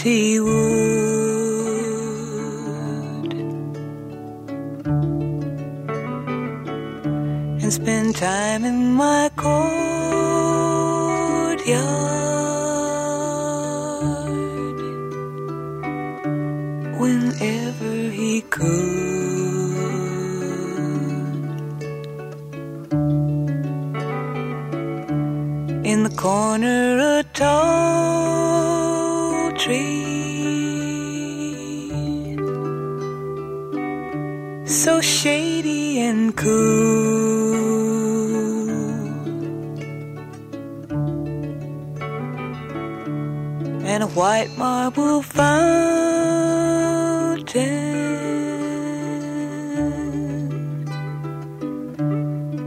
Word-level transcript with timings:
He 0.00 0.40
would. 0.40 0.88
And 7.62 7.72
spend 7.72 8.16
time 8.16 8.64
in 8.64 8.94
my 8.94 9.30
courtyard 9.36 9.58
whenever 17.00 18.10
he 18.10 18.42
could. 18.42 18.98
In 25.84 26.02
the 26.02 26.10
corner, 26.16 26.98
a 27.18 27.24
tall 27.32 28.58
tree, 29.58 29.97
so 34.88 35.02
shady 35.02 35.98
and 36.00 36.34
cool. 36.34 37.60
And 43.92 44.00
a 44.02 44.10
white 44.18 44.52
marble 44.56 45.20
fountain 45.20 45.58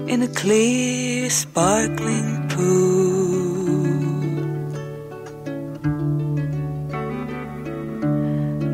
in 0.08 0.22
a 0.22 0.32
clear, 0.42 1.28
sparkling 1.32 2.30
pool. 2.50 3.32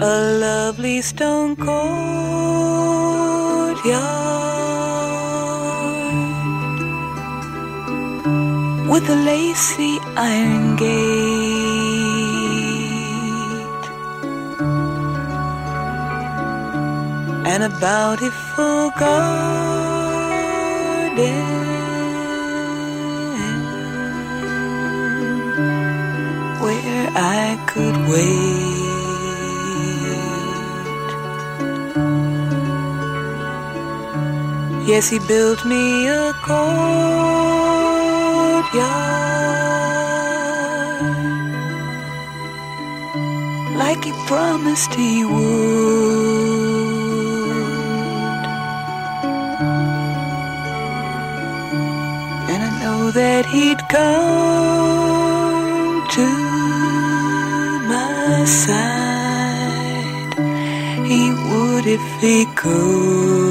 A 0.02 0.16
lovely 0.46 1.02
stone 1.02 1.56
courtyard 3.88 4.50
with 8.90 9.10
a 9.10 9.16
lacy 9.16 10.00
iron 10.16 10.76
gate 10.76 10.88
and 17.46 17.64
a 17.64 17.70
bountiful 17.80 18.92
garden 18.92 19.48
where 26.62 27.10
I 27.16 27.58
could 27.68 27.98
wait. 28.10 28.77
Yes, 34.88 35.10
he 35.10 35.20
built 35.20 35.66
me 35.66 36.08
a 36.08 36.32
courtyard 36.46 36.88
like 43.76 44.02
he 44.06 44.14
promised 44.28 44.94
he 44.94 45.26
would. 45.26 45.36
And 52.52 52.64
I 52.64 52.72
know 52.82 53.12
that 53.12 53.46
he'd 53.46 53.82
come 53.90 54.88
to 56.16 56.28
my 57.92 58.46
side. 58.64 60.34
He 61.06 61.24
would 61.50 61.86
if 61.88 62.06
he 62.22 62.46
could. 62.56 63.47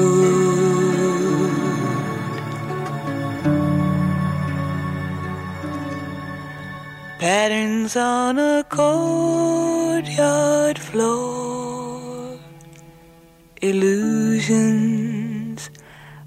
Patterns 7.47 7.95
on 7.95 8.41
a 8.41 8.65
courtyard 8.65 10.01
floor, 10.81 12.41
illusions 13.63 14.81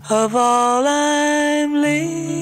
of 0.10 0.34
all 0.34 0.88
I'm 0.88 1.74
living 1.74 2.39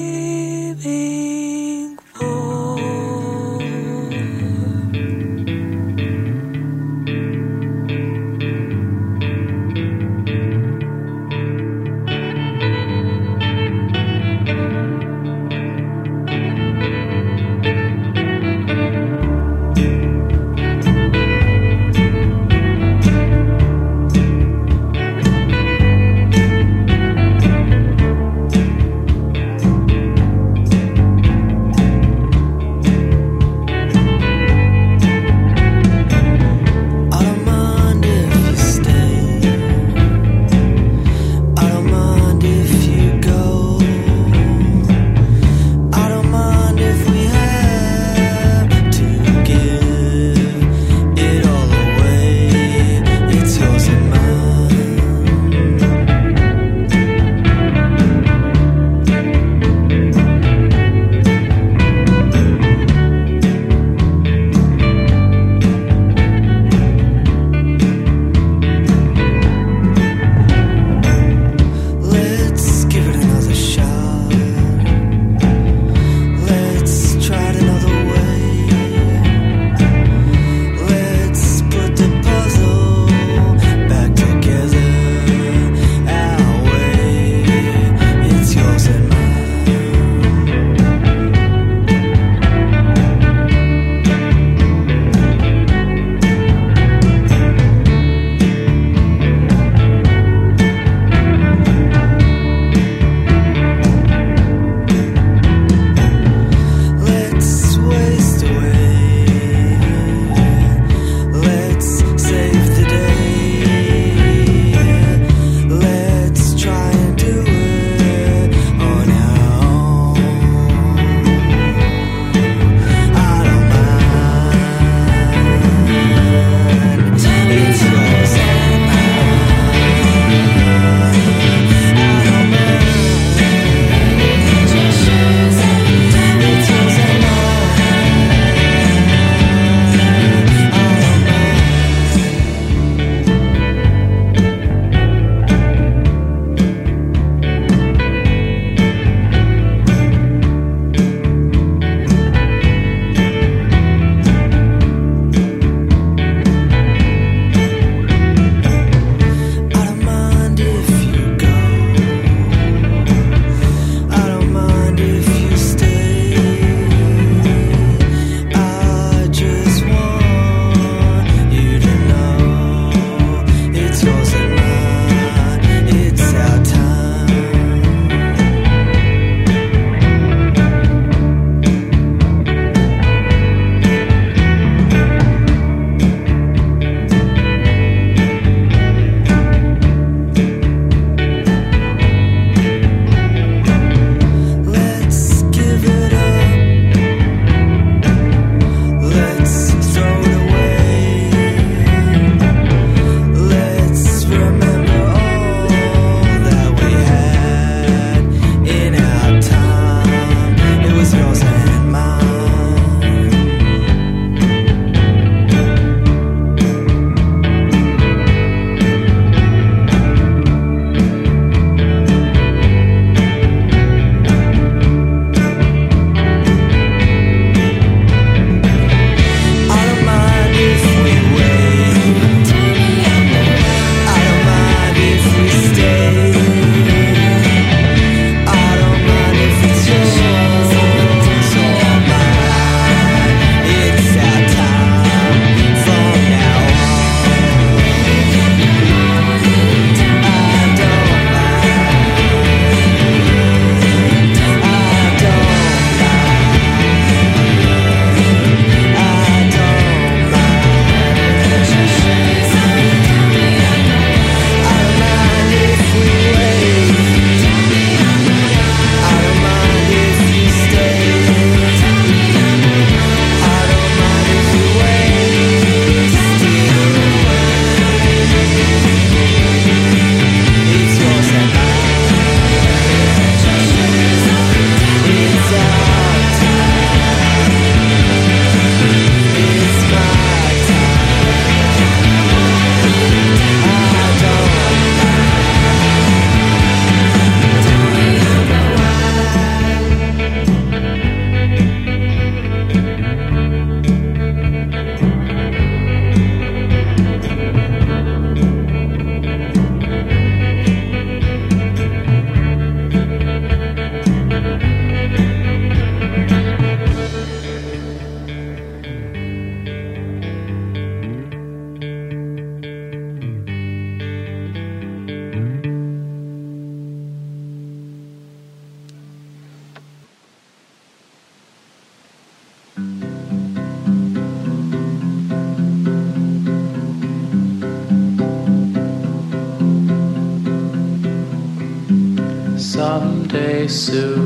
someday 343.68 344.17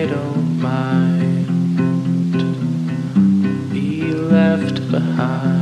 I 0.00 0.06
don't 0.06 0.60
mind. 0.60 1.46
Be 3.72 4.12
left 4.12 4.88
behind 4.92 5.57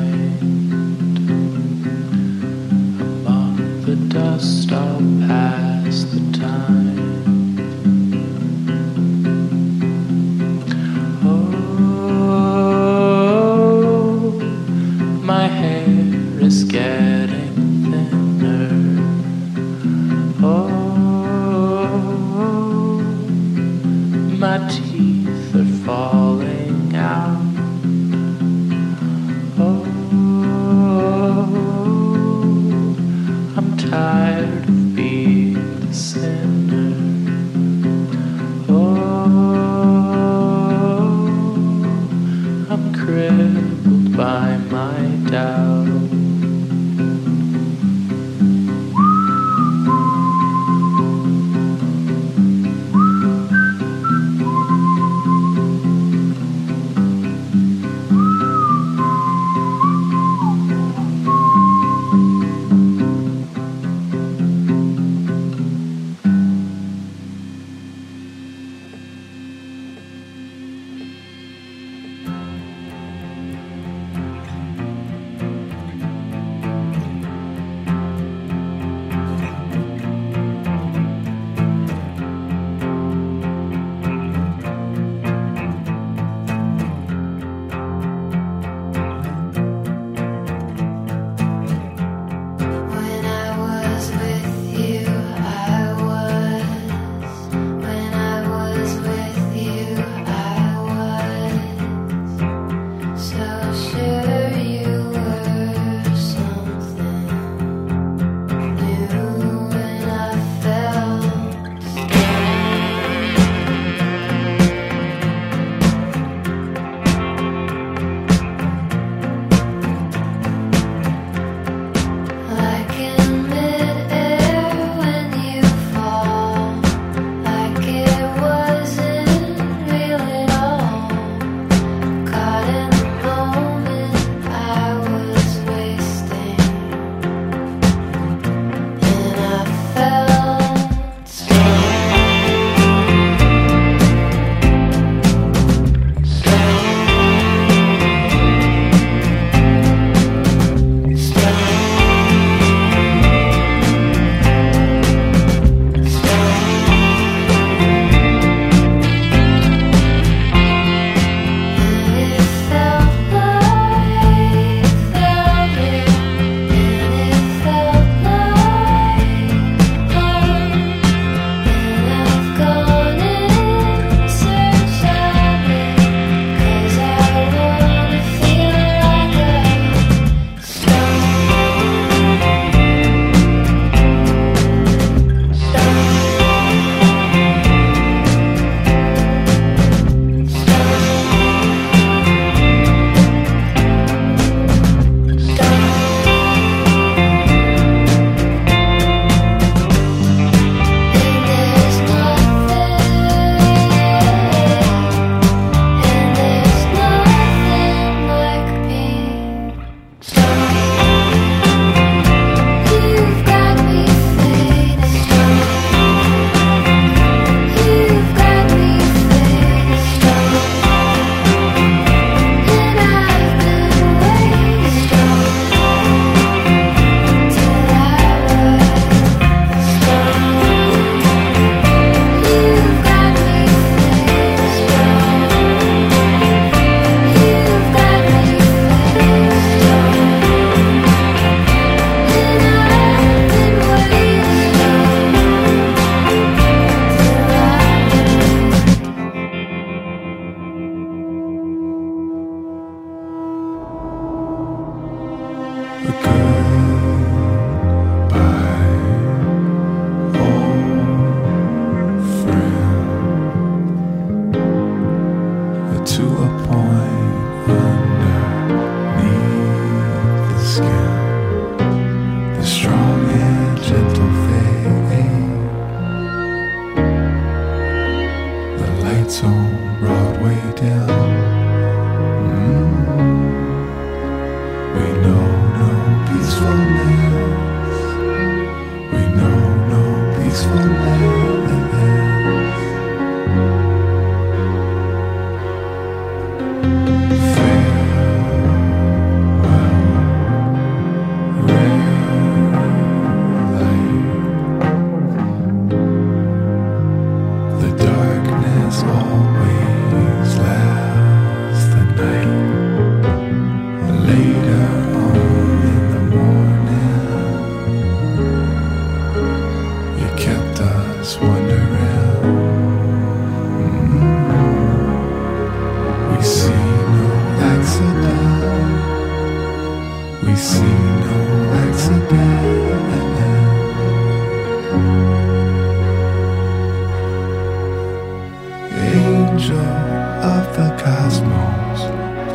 of 340.46 340.64
the 340.76 340.88
cosmos. 341.02 342.00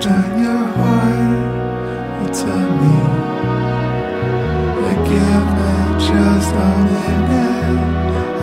Turn 0.04 0.32
your 0.46 0.64
heart 0.78 2.34
to 2.40 2.54
me. 2.80 2.98
You 4.84 4.94
give 5.12 5.48
me 5.60 5.74
just 6.08 6.52
a 6.68 6.72
minute 6.88 7.82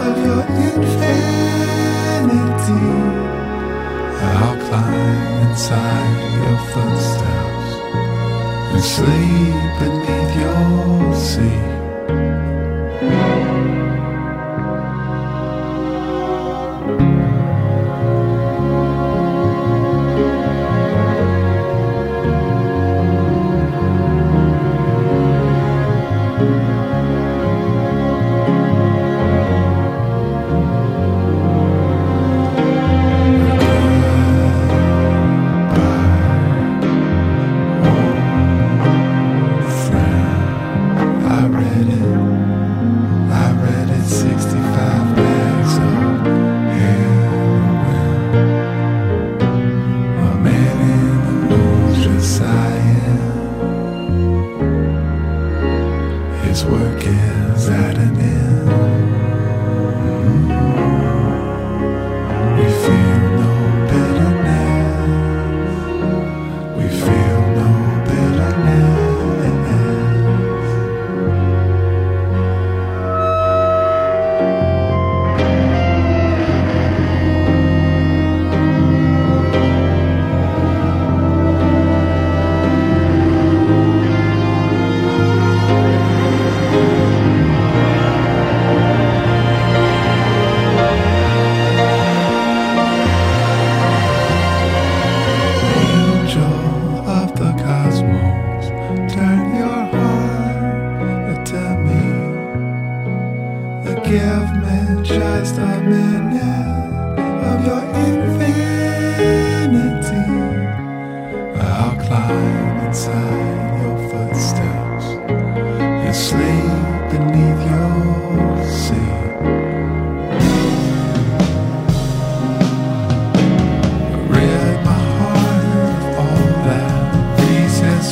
of 0.06 0.14
your 0.26 0.44
infinity. 0.68 2.08
I'll 4.36 4.58
climb 4.66 5.34
inside 5.48 6.18
your 6.38 6.58
footsteps 6.70 7.70
and 8.72 8.84
sleep 8.94 9.60
beneath 9.80 10.32
your 10.42 11.14
sea. 11.28 11.64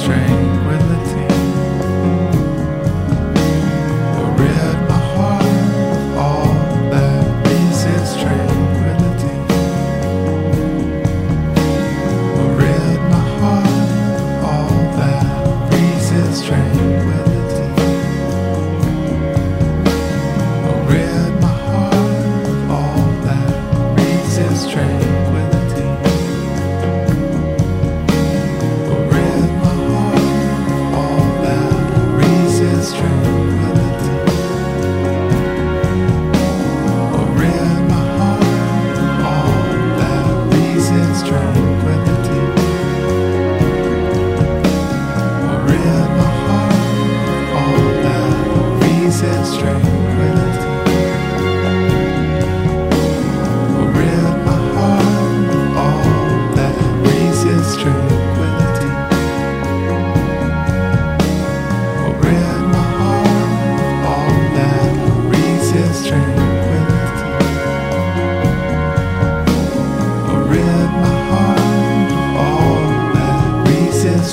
strange. 0.07 0.36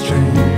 strange. 0.03 0.52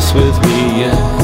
this 0.00 0.14
with 0.14 0.42
me, 0.46 0.80
yeah. 0.80 1.19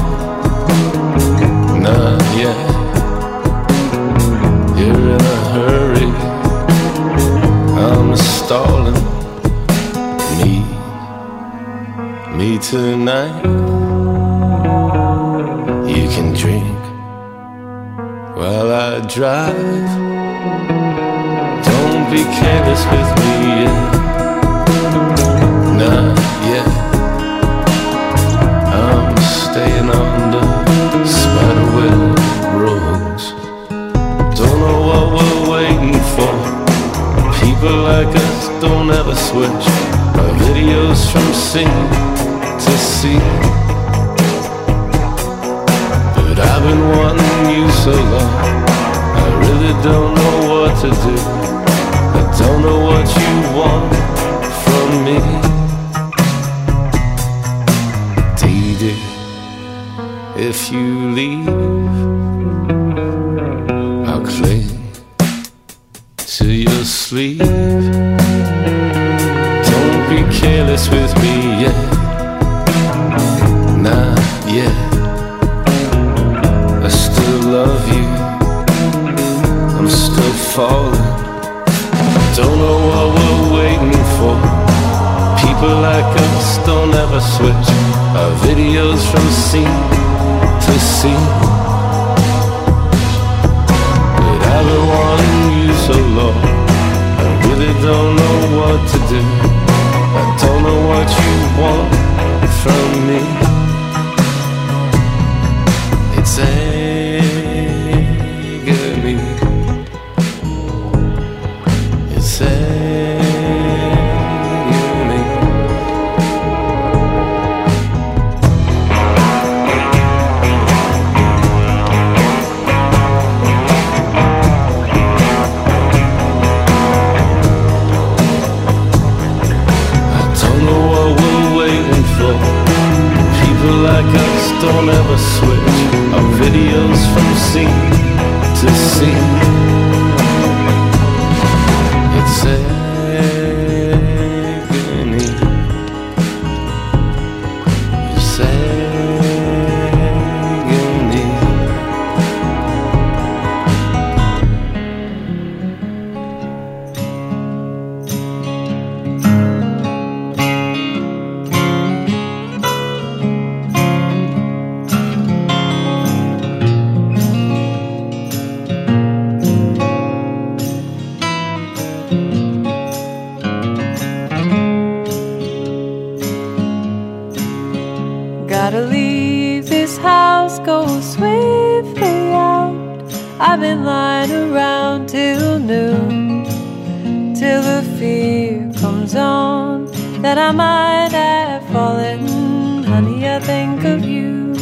I 193.29 193.39
think 193.41 193.85
of 193.85 194.05
you. 194.05 194.53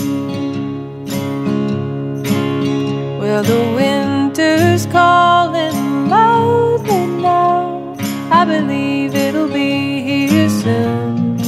Well, 3.20 3.42
the 3.42 3.62
winter's 3.76 4.86
calling 4.86 6.08
loudly 6.08 7.06
now. 7.06 7.96
I 8.30 8.44
believe 8.44 9.14
it'll 9.14 9.48
be 9.48 10.02
here 10.02 10.48
soon, 10.48 11.40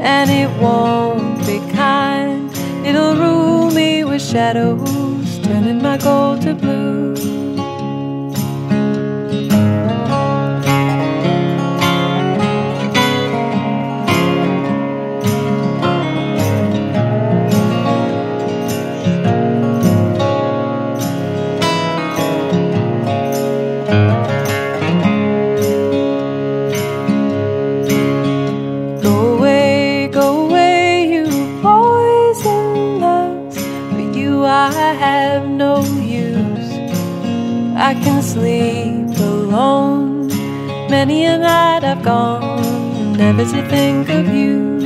and 0.00 0.30
it 0.30 0.50
won't 0.60 1.38
be 1.46 1.58
kind. 1.72 2.50
It'll 2.86 3.16
rule 3.16 3.70
me 3.70 4.04
with 4.04 4.22
shadows, 4.22 5.38
turning 5.40 5.80
my 5.82 5.96
gold 5.98 6.42
to 6.42 6.54
blue. 6.54 7.03
Many 41.06 41.26
a 41.26 41.36
night 41.36 41.84
I've 41.84 42.02
gone 42.02 43.12
never 43.12 43.44
to 43.44 43.60
think 43.68 44.08
of 44.08 44.26
you. 44.26 44.78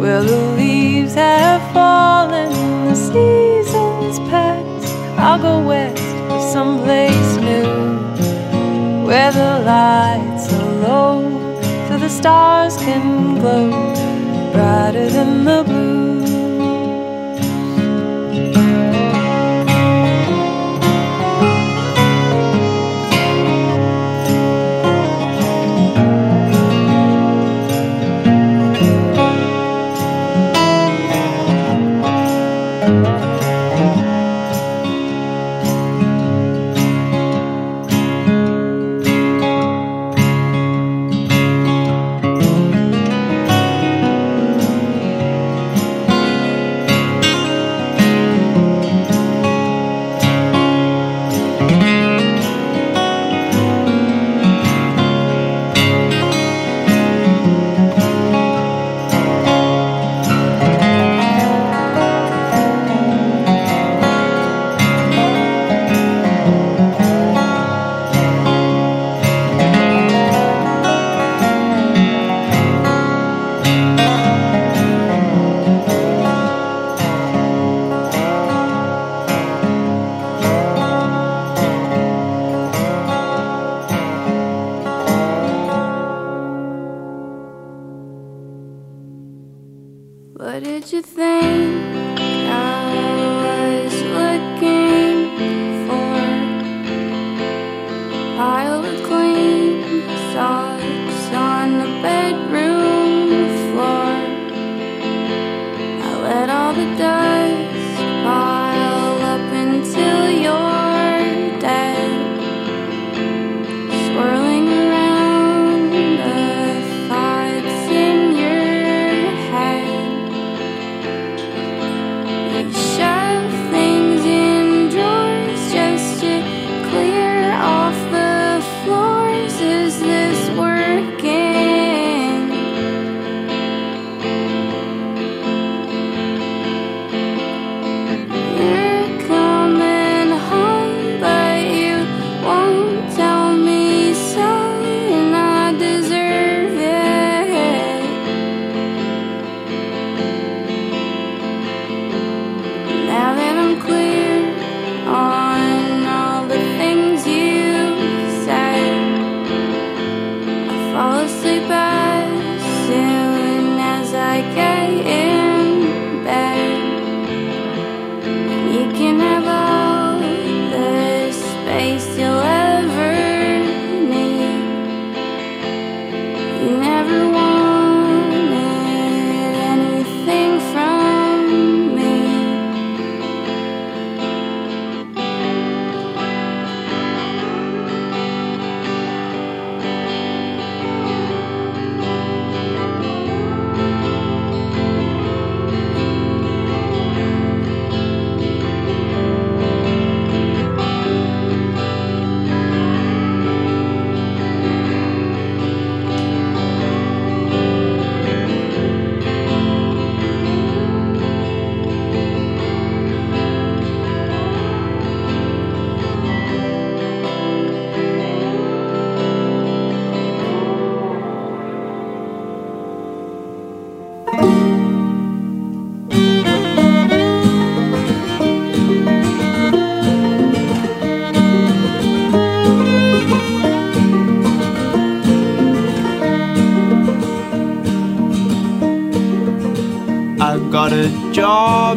Well, 0.00 0.22
the 0.22 0.42
leaves 0.56 1.14
have 1.14 1.62
fallen, 1.72 2.52
the 2.86 2.94
seasons 2.94 4.20
pass. 4.30 4.84
I'll 5.18 5.42
go 5.42 5.66
west 5.66 5.96
to 6.30 6.38
someplace 6.52 7.30
new 7.48 7.72
where 9.04 9.32
the 9.32 9.52
lights 9.72 10.52
are 10.52 10.72
low 10.86 11.18
so 11.88 11.98
the 11.98 12.08
stars 12.08 12.76
can 12.76 13.40
glow 13.40 13.70
brighter 14.52 15.08
than 15.10 15.44
the 15.44 15.64
blue. 15.64 15.81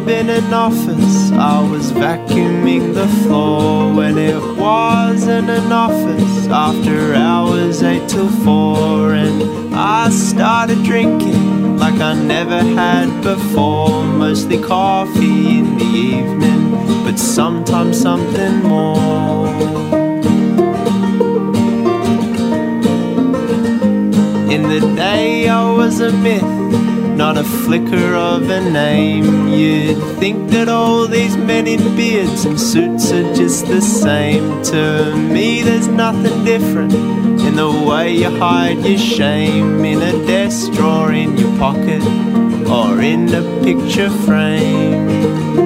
In 0.08 0.30
an 0.30 0.52
office. 0.52 1.32
I 1.32 1.60
was 1.68 1.92
vacuuming 1.92 2.94
the 2.94 3.08
floor 3.22 3.92
when 3.92 4.18
it 4.18 4.40
wasn't 4.56 5.50
an 5.50 5.72
office. 5.72 6.46
After 6.48 7.14
hours, 7.14 7.82
8 7.82 8.08
till 8.08 8.28
4, 8.28 9.14
and 9.14 9.74
I 9.74 10.10
started 10.10 10.82
drinking 10.84 11.78
like 11.78 12.00
I 12.00 12.14
never 12.14 12.58
had 12.58 13.08
before. 13.22 14.04
Mostly 14.04 14.60
coffee 14.60 15.58
in 15.58 15.78
the 15.78 15.84
evening, 15.84 16.70
but 17.04 17.18
sometimes 17.18 18.00
something 18.00 18.62
more. 18.62 19.48
In 24.54 24.62
the 24.62 24.80
day, 24.94 25.48
I 25.48 25.70
was 25.72 26.00
a 26.00 26.12
myth 26.12 26.55
not 27.16 27.38
a 27.38 27.44
flicker 27.44 28.14
of 28.14 28.50
a 28.50 28.60
name. 28.70 29.48
You'd 29.48 30.18
think 30.18 30.50
that 30.50 30.68
all 30.68 31.06
these 31.06 31.34
men 31.36 31.66
in 31.66 31.96
beards 31.96 32.44
and 32.44 32.60
suits 32.60 33.10
are 33.10 33.34
just 33.34 33.66
the 33.66 33.80
same. 33.80 34.62
To 34.64 35.16
me, 35.16 35.62
there's 35.62 35.88
nothing 35.88 36.44
different 36.44 36.92
in 36.92 37.56
the 37.56 37.70
way 37.88 38.14
you 38.14 38.30
hide 38.38 38.84
your 38.84 38.98
shame 38.98 39.82
in 39.84 40.02
a 40.02 40.26
desk 40.26 40.72
drawer 40.72 41.12
in 41.12 41.38
your 41.38 41.56
pocket 41.58 42.02
or 42.68 43.00
in 43.00 43.32
a 43.32 43.42
picture 43.64 44.10
frame. 44.10 45.65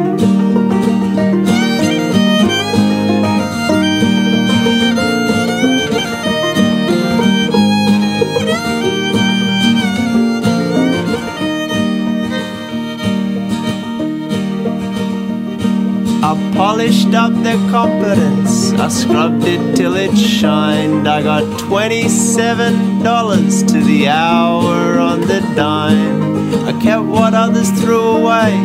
Polished 16.90 17.14
up 17.14 17.32
their 17.44 17.58
competence. 17.70 18.72
I 18.72 18.88
scrubbed 18.88 19.44
it 19.44 19.76
till 19.76 19.94
it 19.94 20.16
shined. 20.16 21.06
I 21.06 21.22
got 21.22 21.44
$27 21.60 23.68
to 23.68 23.80
the 23.80 24.08
hour 24.08 24.98
on 24.98 25.20
the 25.20 25.40
dime. 25.54 26.52
I 26.66 26.72
kept 26.82 27.04
what 27.04 27.32
others 27.32 27.70
threw 27.80 28.00
away. 28.00 28.56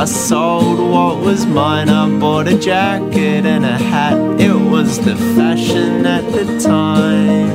I 0.00 0.04
sold 0.04 0.78
what 0.78 1.24
was 1.24 1.44
mine. 1.44 1.88
I 1.88 2.08
bought 2.20 2.46
a 2.46 2.56
jacket 2.56 3.46
and 3.46 3.64
a 3.64 3.76
hat. 3.76 4.16
It 4.40 4.54
was 4.54 5.00
the 5.00 5.16
fashion 5.34 6.06
at 6.06 6.24
the 6.30 6.44
time. 6.60 7.50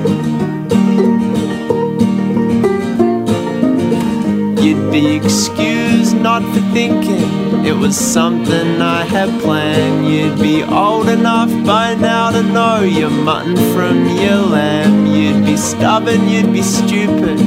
You'd 4.62 4.92
be 4.92 5.16
excused 5.16 5.77
not 6.22 6.42
for 6.54 6.62
thinking 6.74 7.66
it 7.66 7.76
was 7.76 7.98
something 7.98 8.82
I 8.82 9.04
had 9.04 9.30
planned. 9.42 10.08
You'd 10.08 10.40
be 10.40 10.64
old 10.64 11.10
enough 11.10 11.50
by 11.66 11.96
now 11.96 12.32
to 12.32 12.44
know 12.44 12.82
your 12.82 13.10
mutton 13.10 13.56
from 13.74 14.06
your 14.18 14.38
lamb. 14.38 15.06
You'd 15.08 15.46
be 15.46 15.58
stubborn, 15.58 16.30
you'd 16.30 16.54
be 16.54 16.62
stupid 16.62 17.38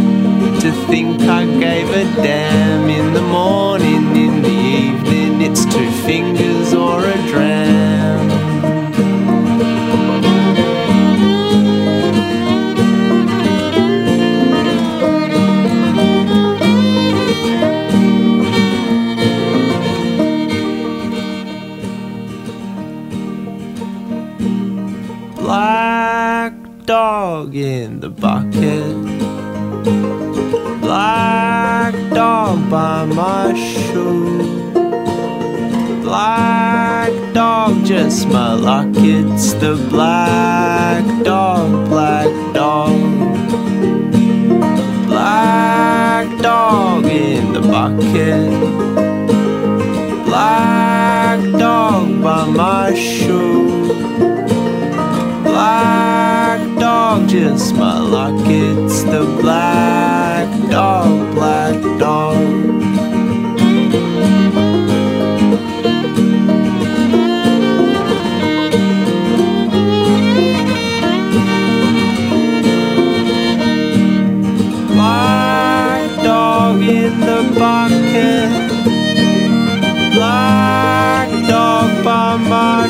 to 0.60 0.72
think 0.88 1.22
I 1.22 1.44
gave 1.46 1.88
a 1.90 2.04
damn. 2.22 2.88
In 2.88 3.14
the 3.14 3.22
morning, 3.22 4.09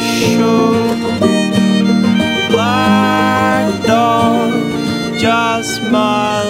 shoe. 0.00 0.72
Black 2.50 3.82
dog, 3.86 5.18
just 5.18 5.82
my 5.90 6.49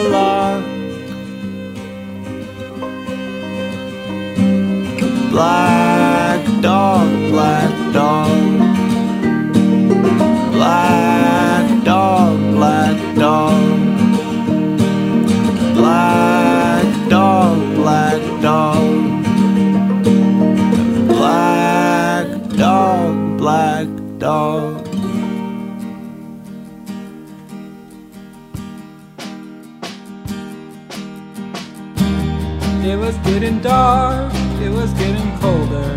dark, 33.62 34.32
it 34.62 34.70
was 34.70 34.92
getting 34.94 35.38
colder. 35.38 35.90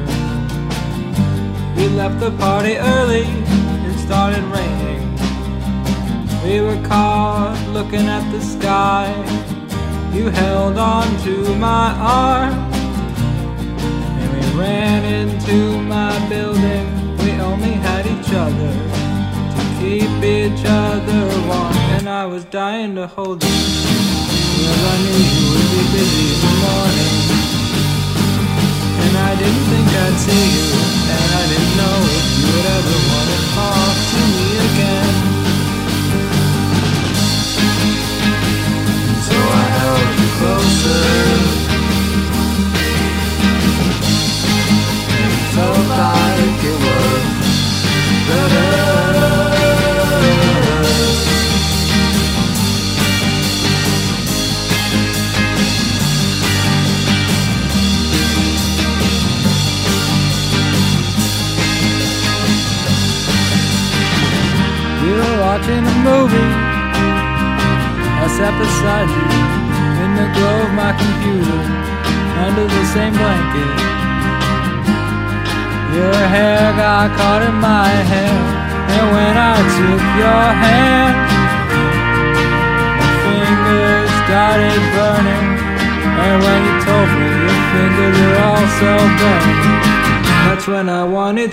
We 1.76 1.88
left 1.90 2.20
the 2.20 2.32
party 2.38 2.78
early, 2.78 3.26
it 3.88 3.98
started 4.00 4.44
raining. 4.46 5.04
We 6.44 6.60
were 6.62 6.82
caught 6.88 7.58
looking 7.72 8.08
at 8.08 8.30
the 8.32 8.42
sky. 8.42 9.08
You 10.14 10.30
held 10.30 10.78
on 10.78 11.08
to 11.24 11.56
my 11.56 11.92
arm, 12.00 12.54
and 14.20 14.30
we 14.34 14.60
ran 14.60 15.04
into 15.06 15.82
my 15.82 16.14
building. 16.30 17.18
We 17.20 17.32
only 17.40 17.74
had 17.88 18.06
each 18.06 18.32
other 18.34 18.74
to 19.56 19.64
keep 19.80 20.12
each 20.24 20.66
other 20.66 21.48
warm, 21.48 21.78
and 21.98 22.10
I 22.10 22.26
was 22.26 22.44
dying 22.46 22.96
to 22.96 23.08
hold 23.08 23.44
you. 23.44 23.50
Cause 23.50 24.84
I 24.92 24.98
knew 25.04 25.20
you 25.34 25.46
would 25.52 25.70
be 25.72 25.84
busy 25.98 26.28
in 26.36 26.83
you 30.34 30.63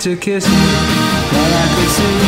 to 0.01 0.15
kiss 0.15 0.47
you. 0.47 0.55
But 1.31 1.53
I 1.53 1.75
could 1.75 1.89
see 1.89 2.20